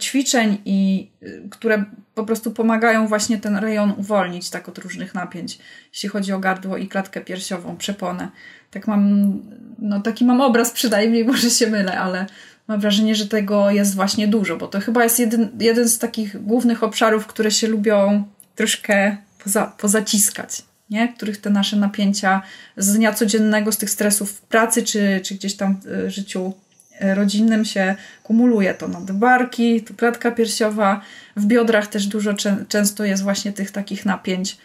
[0.00, 5.58] ćwiczeń i y, które po prostu pomagają właśnie ten rejon uwolnić tak od różnych napięć,
[5.92, 8.28] jeśli chodzi o gardło i klatkę piersiową, przeponę.
[8.70, 9.32] Tak mam,
[9.78, 12.26] no taki mam obraz przynajmniej, może się mylę, ale
[12.68, 16.42] mam wrażenie, że tego jest właśnie dużo, bo to chyba jest jeden, jeden z takich
[16.42, 18.24] głównych obszarów, które się lubią
[18.54, 21.08] troszkę poza, pozaciskać, nie?
[21.08, 22.42] których te nasze napięcia
[22.76, 26.52] z dnia codziennego, z tych stresów w pracy czy, czy gdzieś tam w życiu
[27.00, 28.74] e, rodzinnym się kumuluje.
[28.74, 31.00] To nadbarki, tu klatka piersiowa,
[31.36, 32.34] w biodrach też dużo
[32.68, 34.58] często jest właśnie tych takich napięć.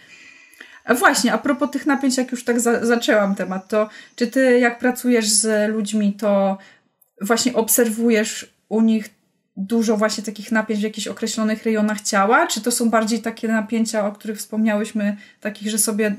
[0.86, 4.60] A właśnie, a propos tych napięć, jak już tak za zaczęłam temat, to czy ty
[4.60, 6.58] jak pracujesz z ludźmi, to
[7.22, 9.10] właśnie obserwujesz u nich
[9.60, 12.48] dużo właśnie takich napięć w jakichś określonych rejonach ciała?
[12.48, 16.16] Czy to są bardziej takie napięcia, o których wspomniałyśmy, takich, że sobie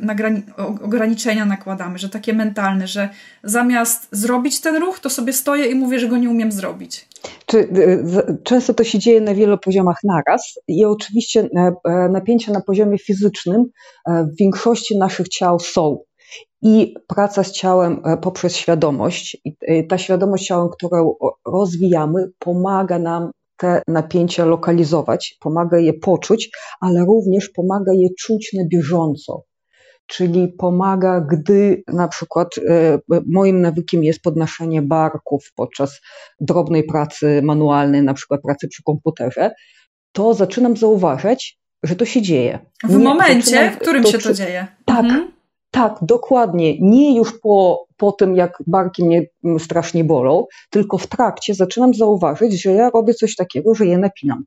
[0.83, 3.09] ograniczenia nakładamy, że takie mentalne, że
[3.45, 7.09] zamiast zrobić ten ruch, to sobie stoję i mówię, że go nie umiem zrobić?
[7.47, 12.53] Czy, y, często to się dzieje na wielu poziomach naraz i oczywiście e, e, napięcia
[12.53, 13.65] na poziomie fizycznym
[14.07, 15.99] e, w większości naszych ciał są
[16.63, 19.37] i praca z ciałem e, poprzez świadomość.
[19.45, 21.15] I e, ta świadomość ciałem, którą
[21.47, 28.65] rozwijamy, pomaga nam te napięcia lokalizować, pomaga je poczuć, ale również pomaga je czuć na
[28.67, 29.43] bieżąco.
[30.07, 36.01] Czyli pomaga, gdy na przykład e, moim nawykiem jest podnoszenie barków podczas
[36.41, 39.51] drobnej pracy manualnej, na przykład pracy przy komputerze,
[40.13, 42.59] to zaczynam zauważać, że to się dzieje.
[42.85, 44.67] W Nie, momencie, w którym to, się to dzieje.
[44.85, 45.40] Tak, mhm.
[45.71, 46.81] Tak, dokładnie.
[46.81, 49.27] Nie już po, po tym, jak barki mnie
[49.59, 54.45] strasznie bolą, tylko w trakcie zaczynam zauważyć, że ja robię coś takiego, że je napinam.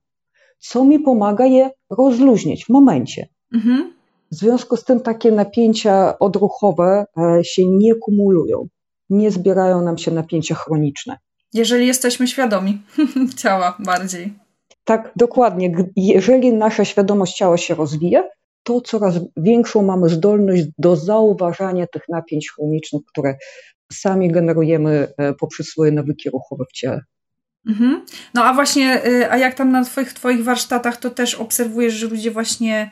[0.60, 3.28] Co mi pomaga je rozluźnić w momencie.
[3.54, 3.94] Mhm.
[4.32, 8.68] W związku z tym takie napięcia odruchowe e, się nie kumulują.
[9.10, 11.18] Nie zbierają nam się napięcia chroniczne.
[11.54, 12.82] Jeżeli jesteśmy świadomi
[13.42, 14.34] ciała bardziej.
[14.84, 15.72] Tak, dokładnie.
[15.96, 18.24] Jeżeli nasza świadomość ciała się rozwija,
[18.64, 23.36] to coraz większą mamy zdolność do zauważania tych napięć chronicznych, które
[23.94, 27.02] sami generujemy e, poprzez swoje nawyki ruchowe w ciele.
[27.68, 28.06] Mhm.
[28.34, 32.08] No a właśnie, y, a jak tam na twoich, twoich warsztatach, to też obserwujesz, że
[32.08, 32.92] ludzie właśnie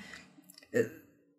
[0.76, 0.90] y,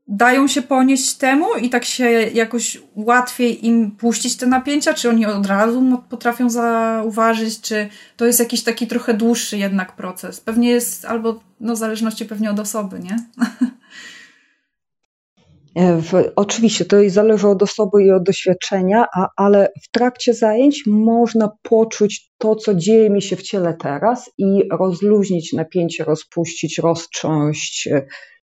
[0.08, 4.94] dają się ponieść temu i tak się jakoś łatwiej im puścić te napięcia?
[4.94, 10.40] Czy oni od razu potrafią zauważyć, czy to jest jakiś taki trochę dłuższy jednak proces?
[10.40, 13.16] Pewnie jest, albo no w zależności pewnie od osoby, nie?
[15.74, 20.82] E, w, oczywiście to zależy od osoby i od doświadczenia, a, ale w trakcie zajęć
[20.86, 27.88] można poczuć to, co dzieje mi się w ciele teraz i rozluźnić napięcie, rozpuścić, roztrząść,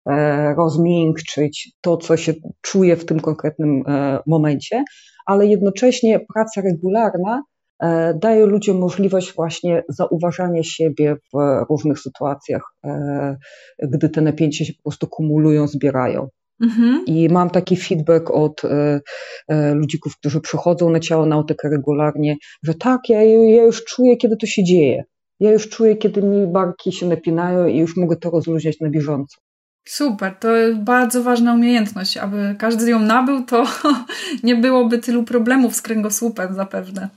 [0.09, 4.83] e, rozmiękczyć to, co się czuje w tym konkretnym e, momencie,
[5.25, 7.43] ale jednocześnie praca regularna
[7.79, 13.35] e, daje ludziom możliwość właśnie zauważania siebie w różnych sytuacjach, e,
[13.83, 16.27] gdy te napięcia się po prostu kumulują, zbierają.
[16.61, 17.05] Mhm.
[17.05, 18.99] I mam taki feedback od e,
[19.73, 24.47] ludzików, którzy przychodzą na ciało nautykę regularnie, że tak, ja, ja już czuję, kiedy to
[24.47, 25.03] się dzieje.
[25.39, 29.37] Ja już czuję, kiedy mi barki się napinają i już mogę to rozluźniać na bieżąco.
[29.87, 32.17] Super, to jest bardzo ważna umiejętność.
[32.17, 33.65] Aby każdy ją nabył, to
[34.43, 37.09] nie byłoby tylu problemów z kręgosłupem zapewne.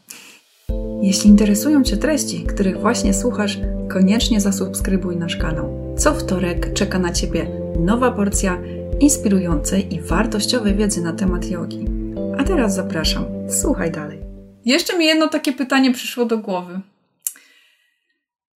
[1.02, 5.94] Jeśli interesują Cię treści, których właśnie słuchasz, koniecznie zasubskrybuj nasz kanał.
[5.98, 7.46] Co wtorek czeka na Ciebie
[7.80, 8.58] nowa porcja
[9.00, 11.84] inspirującej i wartościowej wiedzy na temat jogi.
[12.38, 14.18] A teraz zapraszam, słuchaj dalej.
[14.64, 16.80] Jeszcze mi jedno takie pytanie przyszło do głowy.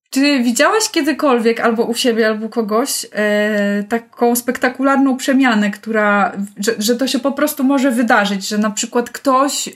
[0.09, 6.95] Czy widziałaś kiedykolwiek albo u siebie, albo kogoś e, taką spektakularną przemianę, która, że, że
[6.95, 9.71] to się po prostu może wydarzyć, że na przykład ktoś, e,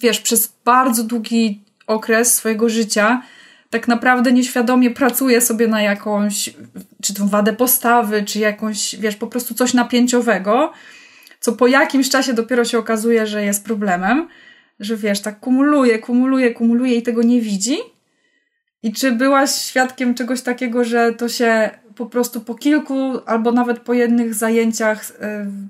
[0.00, 3.22] wiesz, przez bardzo długi okres swojego życia
[3.74, 6.50] tak naprawdę nieświadomie pracuje sobie na jakąś,
[7.02, 10.72] czy tą wadę postawy, czy jakąś, wiesz, po prostu coś napięciowego,
[11.40, 14.28] co po jakimś czasie dopiero się okazuje, że jest problemem,
[14.80, 17.76] że wiesz, tak kumuluje, kumuluje, kumuluje i tego nie widzi
[18.82, 23.78] i czy byłaś świadkiem czegoś takiego, że to się po prostu po kilku albo nawet
[23.80, 25.14] po jednych zajęciach y,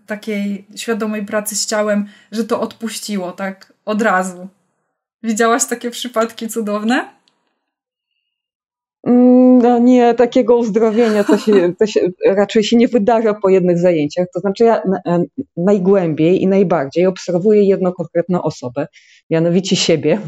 [0.07, 4.49] takiej świadomej pracy z ciałem, że to odpuściło tak od razu?
[5.23, 7.15] Widziałaś takie przypadki cudowne?
[9.07, 13.79] Mm, no nie, takiego uzdrowienia to się, to się raczej się nie wydarza po jednych
[13.79, 14.27] zajęciach.
[14.35, 14.83] To znaczy ja
[15.57, 18.87] najgłębiej i najbardziej obserwuję jedną konkretną osobę,
[19.31, 20.21] mianowicie siebie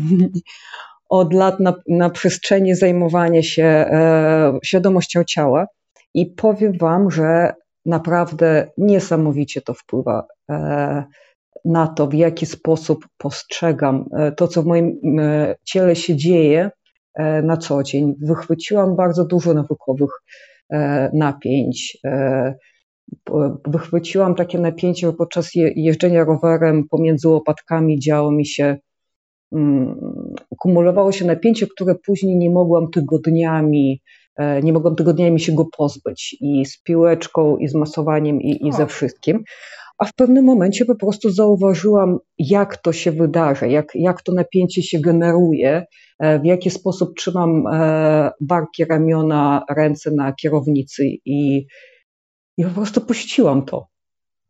[1.09, 5.67] od lat na, na przestrzeni zajmowania się e, świadomością ciała
[6.15, 7.55] i powiem Wam, że
[7.87, 11.05] naprawdę niesamowicie to wpływa e,
[11.65, 16.71] na to, w jaki sposób postrzegam e, to, co w moim e, ciele się dzieje
[17.43, 18.15] na co dzień.
[18.23, 20.11] Wychwyciłam bardzo dużo nawykowych
[20.71, 21.99] e, napięć.
[23.67, 28.77] Wychwyciłam takie napięcie, że podczas jeżdżenia rowerem pomiędzy łopatkami działo mi się
[29.53, 29.97] Mm,
[30.59, 34.03] kumulowało się napięcie, które później nie mogłam tygodniami,
[34.37, 38.73] e, nie mogłam tygodniami się go pozbyć i z piłeczką, i z masowaniem, i, i
[38.73, 39.45] ze wszystkim.
[39.99, 44.83] A w pewnym momencie po prostu zauważyłam, jak to się wydarza, jak, jak to napięcie
[44.83, 45.87] się generuje,
[46.19, 51.67] e, w jaki sposób trzymam e, barki, ramiona, ręce na kierownicy i,
[52.57, 53.87] i po prostu puściłam to.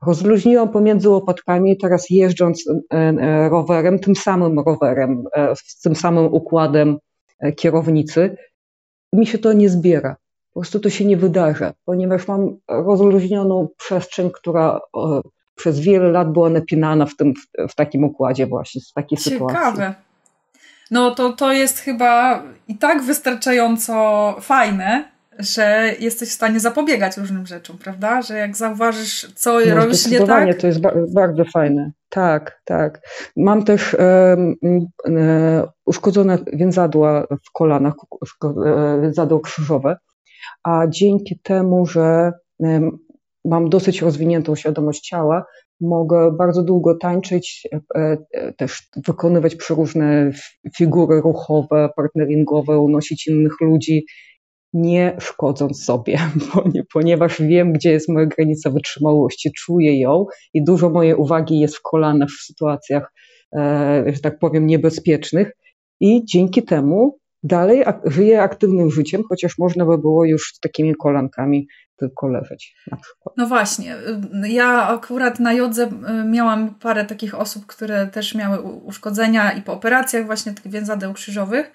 [0.07, 6.99] Rozluźniłam pomiędzy łopatkami, teraz jeżdżąc e, rowerem, tym samym rowerem, z tym samym układem
[7.57, 8.37] kierownicy,
[9.13, 10.17] mi się to nie zbiera.
[10.55, 14.81] Po prostu to się nie wydarza, ponieważ mam rozluźnioną przestrzeń, która
[15.57, 17.35] przez wiele lat była napinana w, tym,
[17.69, 19.35] w takim układzie właśnie, w takiej Ciekawe.
[19.35, 19.71] sytuacji.
[19.71, 19.95] Ciekawe.
[20.90, 25.05] No to, to jest chyba i tak wystarczająco fajne,
[25.38, 28.23] że jesteś w stanie zapobiegać różnym rzeczom, prawda?
[28.23, 30.61] Że jak zauważysz, co no, robisz nie tak.
[30.61, 31.90] to jest ba bardzo fajne.
[32.09, 33.01] Tak, tak.
[33.37, 34.37] Mam też e,
[35.85, 37.95] uszkodzone więzadła w kolanach,
[38.45, 39.97] e, więzadło krzyżowe,
[40.62, 42.33] a dzięki temu, że
[43.47, 45.45] mam dosyć rozwiniętą świadomość ciała,
[45.81, 50.31] mogę bardzo długo tańczyć, e, e, też wykonywać przeróżne
[50.77, 54.05] figury ruchowe, partneringowe, unosić innych ludzi
[54.73, 56.19] nie szkodząc sobie,
[56.95, 61.83] ponieważ wiem, gdzie jest moja granica wytrzymałości, czuję ją i dużo mojej uwagi jest w
[61.83, 63.13] kolanach w sytuacjach,
[63.57, 65.53] e, że tak powiem, niebezpiecznych.
[66.01, 71.68] I dzięki temu dalej żyję aktywnym życiem, chociaż można by było już z takimi kolankami
[71.96, 73.35] tylko leżeć na przykład.
[73.37, 73.96] No właśnie,
[74.49, 79.72] ja akurat na jodze y, miałam parę takich osób, które też miały uszkodzenia i po
[79.72, 81.72] operacjach właśnie tych więzadeł krzyżowych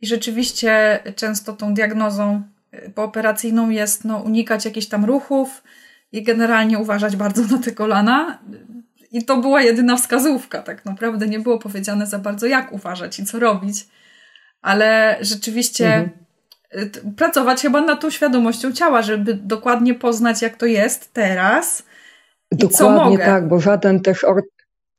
[0.00, 2.42] i rzeczywiście często tą diagnozą
[2.74, 5.62] y, pooperacyjną jest no, unikać jakichś tam ruchów
[6.12, 8.38] i generalnie uważać bardzo na te kolana.
[9.12, 13.24] I to była jedyna wskazówka, tak naprawdę nie było powiedziane za bardzo, jak uważać i
[13.24, 13.86] co robić.
[14.62, 16.10] Ale rzeczywiście mhm.
[16.74, 21.82] Y, pracować chyba nad tą świadomością ciała, żeby dokładnie poznać, jak to jest teraz.
[22.52, 24.24] Dokładnie tak, bo żaden też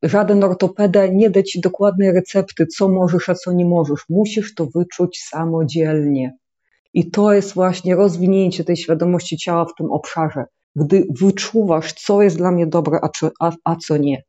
[0.04, 4.00] żaden ortopeda nie da ci dokładnej recepty, co możesz, a co nie możesz.
[4.10, 6.38] Musisz to wyczuć samodzielnie.
[6.94, 12.38] I to jest właśnie rozwinięcie tej świadomości ciała w tym obszarze, gdy wyczuwasz, co jest
[12.38, 14.24] dla mnie dobre, a, co, a, a co nie.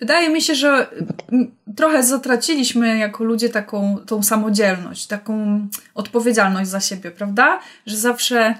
[0.00, 0.86] Wydaje mi się, że
[1.76, 7.60] trochę zatraciliśmy jako ludzie taką tą samodzielność, taką odpowiedzialność za siebie, prawda?
[7.86, 8.54] Że zawsze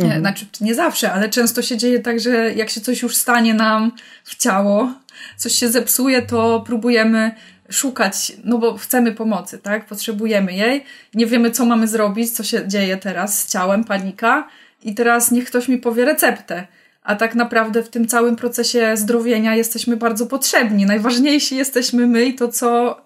[0.00, 0.20] Mhm.
[0.20, 3.92] Znaczy, nie zawsze, ale często się dzieje tak, że jak się coś już stanie nam
[4.24, 4.92] w ciało,
[5.36, 7.34] coś się zepsuje, to próbujemy
[7.70, 9.86] szukać, no bo chcemy pomocy, tak?
[9.86, 10.84] Potrzebujemy jej,
[11.14, 14.48] nie wiemy, co mamy zrobić, co się dzieje teraz z ciałem, panika,
[14.82, 16.66] i teraz niech ktoś mi powie receptę.
[17.06, 20.86] A tak naprawdę w tym całym procesie zdrowienia jesteśmy bardzo potrzebni.
[20.86, 22.96] Najważniejsi jesteśmy my i to, co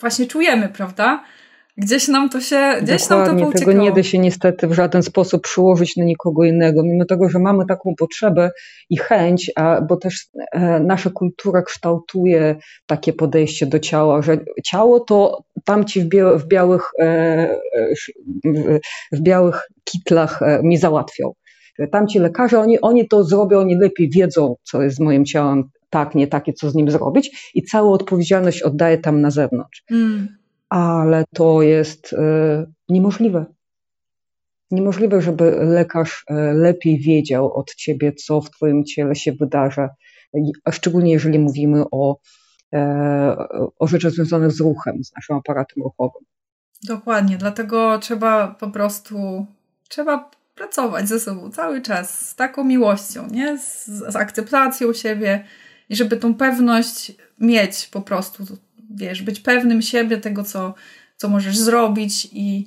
[0.00, 1.24] właśnie czujemy, prawda?
[1.78, 5.02] Gdzieś nam to się, gdzieś Dokładnie, nam to tego nie da się niestety w żaden
[5.02, 8.50] sposób przyłożyć na nikogo innego, mimo tego, że mamy taką potrzebę
[8.90, 15.00] i chęć, a, bo też e, nasza kultura kształtuje takie podejście do ciała, że ciało
[15.00, 18.80] to tamci w, bia, w białych, e, e
[19.12, 21.32] w białych kitlach e, mi załatwią.
[21.92, 26.14] Tamci lekarze, oni, oni to zrobią, oni lepiej wiedzą, co jest z moim ciałem, tak,
[26.14, 29.82] nie takie, co z nim zrobić i całą odpowiedzialność oddaję tam na zewnątrz.
[29.90, 30.28] Mm
[30.68, 33.46] ale to jest e, niemożliwe.
[34.70, 39.88] Niemożliwe, żeby lekarz e, lepiej wiedział od ciebie, co w twoim ciele się wydarza,
[40.70, 42.16] szczególnie jeżeli mówimy o,
[42.74, 43.36] e,
[43.78, 46.22] o rzeczach związanych z ruchem, z naszym aparatem ruchowym.
[46.88, 49.46] Dokładnie, dlatego trzeba po prostu,
[49.88, 53.58] trzeba pracować ze sobą cały czas z taką miłością, nie?
[53.58, 55.44] Z, z akceptacją siebie
[55.88, 58.44] i żeby tą pewność mieć po prostu
[58.90, 60.74] wiesz, być pewnym siebie, tego, co,
[61.16, 62.66] co możesz zrobić i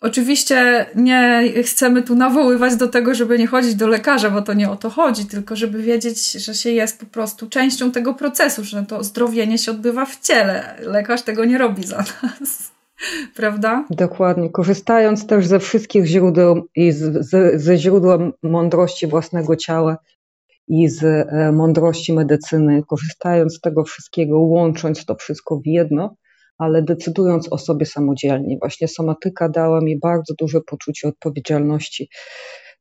[0.00, 4.70] oczywiście nie chcemy tu nawoływać do tego, żeby nie chodzić do lekarza, bo to nie
[4.70, 8.84] o to chodzi, tylko żeby wiedzieć, że się jest po prostu częścią tego procesu, że
[8.88, 10.76] to zdrowienie się odbywa w ciele.
[10.80, 12.71] Lekarz tego nie robi za nas.
[13.36, 13.84] Prawda?
[13.90, 14.50] Dokładnie.
[14.50, 19.96] Korzystając też ze wszystkich źródeł i z, z, ze źródła mądrości własnego ciała,
[20.68, 26.16] i z e, mądrości medycyny, korzystając z tego wszystkiego, łącząc to wszystko w jedno,
[26.58, 28.56] ale decydując o sobie samodzielnie.
[28.60, 32.08] Właśnie somatyka dała mi bardzo duże poczucie odpowiedzialności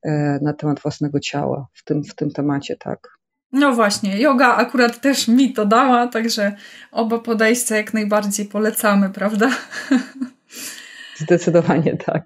[0.04, 3.21] e, na temat własnego ciała w tym, w tym temacie, tak.
[3.52, 6.56] No właśnie, yoga akurat też mi to dała, także
[6.92, 9.50] oba podejścia jak najbardziej polecamy, prawda?
[11.18, 12.24] Zdecydowanie tak.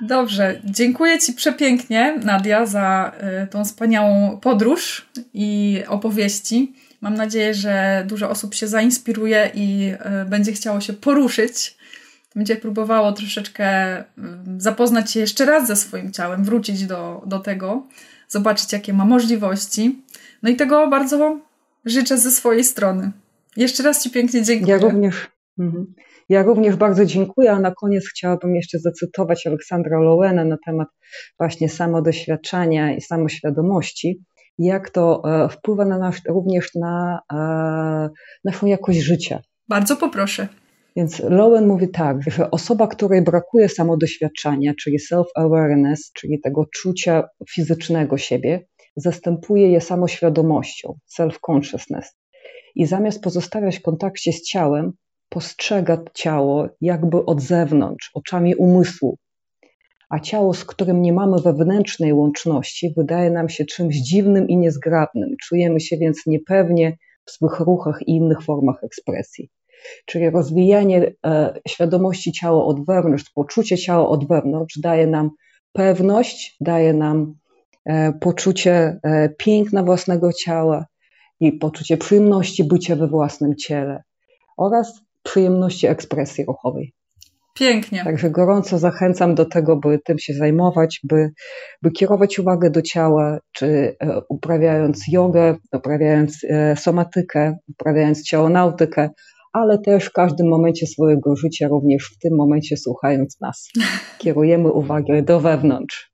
[0.00, 3.12] Dobrze, dziękuję Ci przepięknie, Nadia, za
[3.44, 6.72] y, tą wspaniałą podróż i opowieści.
[7.00, 9.92] Mam nadzieję, że dużo osób się zainspiruje i
[10.22, 11.76] y, będzie chciało się poruszyć.
[12.34, 14.04] Będzie próbowało troszeczkę y,
[14.58, 17.86] zapoznać się jeszcze raz ze swoim ciałem, wrócić do, do tego,
[18.28, 20.02] zobaczyć, jakie ma możliwości.
[20.42, 21.38] No i tego bardzo
[21.84, 23.12] życzę ze swojej strony.
[23.56, 24.76] Jeszcze raz Ci pięknie dziękuję.
[24.76, 25.30] Ja również.
[25.58, 25.94] Mhm.
[26.28, 30.88] Ja również bardzo dziękuję, a na koniec chciałabym jeszcze zacytować Aleksandra Lowena na temat
[31.38, 34.24] właśnie samodoświadczania i samoświadomości,
[34.58, 38.08] jak to e, wpływa na nas również na e,
[38.44, 39.40] naszą jakość życia.
[39.68, 40.48] Bardzo poproszę.
[40.96, 48.18] Więc Lowen mówi tak, że osoba, której brakuje samodoświadczania, czyli self-awareness, czyli tego czucia fizycznego
[48.18, 48.66] siebie,
[49.00, 52.04] zastępuje je samoświadomością, self-consciousness.
[52.74, 54.92] I zamiast pozostawiać w kontakcie z ciałem,
[55.28, 59.18] postrzega ciało jakby od zewnątrz, oczami umysłu.
[60.10, 65.28] A ciało, z którym nie mamy wewnętrznej łączności, wydaje nam się czymś dziwnym i niezgrabnym.
[65.42, 69.50] Czujemy się więc niepewnie w swych ruchach i innych formach ekspresji.
[70.06, 75.30] Czyli rozwijanie e, świadomości ciała od wewnątrz, poczucie ciała od wewnątrz daje nam
[75.72, 77.34] pewność, daje nam
[78.20, 80.86] poczucie e, piękna własnego ciała
[81.40, 84.02] i poczucie przyjemności bycia we własnym ciele
[84.56, 86.94] oraz przyjemności ekspresji ruchowej.
[87.54, 88.04] Pięknie.
[88.04, 91.30] Także gorąco zachęcam do tego, by tym się zajmować, by,
[91.82, 99.10] by kierować uwagę do ciała, czy e, uprawiając jogę, uprawiając e, somatykę, uprawiając ciałonautykę,
[99.52, 103.68] ale też w każdym momencie swojego życia, również w tym momencie słuchając nas.
[104.18, 106.09] Kierujemy uwagę do wewnątrz.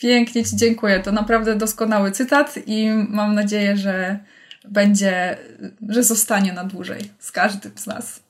[0.00, 1.00] Pięknie Ci dziękuję.
[1.00, 4.18] To naprawdę doskonały cytat i mam nadzieję, że
[4.68, 5.36] będzie,
[5.88, 8.20] że zostanie na dłużej z każdym z nas.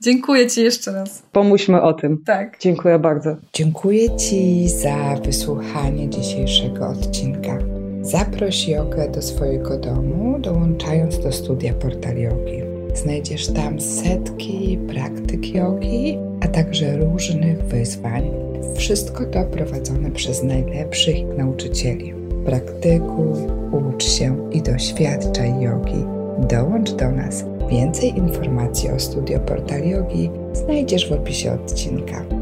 [0.00, 1.22] Dziękuję Ci jeszcze raz.
[1.32, 2.24] Pomóżmy o tym.
[2.24, 2.58] Tak.
[2.60, 3.36] Dziękuję bardzo.
[3.52, 7.58] Dziękuję Ci za wysłuchanie dzisiejszego odcinka.
[8.02, 12.62] Zaproś jogę do swojego domu, dołączając do studia Portal Yogi.
[12.94, 18.51] Znajdziesz tam setki praktyk jogi, a także różnych wyzwań.
[18.76, 22.14] Wszystko to prowadzone przez najlepszych nauczycieli.
[22.44, 23.38] Praktykuj,
[23.72, 26.04] ucz się i doświadczaj jogi.
[26.48, 32.41] Dołącz do nas Więcej informacji o studio Portal Yogi znajdziesz w opisie odcinka.